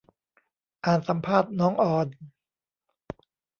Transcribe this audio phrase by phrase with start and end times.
[0.85, 2.07] อ่านสัมภาษณ์น้องออน